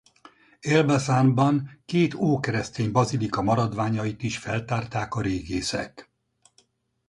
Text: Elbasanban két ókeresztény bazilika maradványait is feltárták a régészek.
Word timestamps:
Elbasanban 0.59 1.81
két 1.85 2.13
ókeresztény 2.13 2.91
bazilika 2.91 3.41
maradványait 3.41 4.23
is 4.23 4.37
feltárták 4.37 5.13
a 5.15 5.21
régészek. 5.21 6.11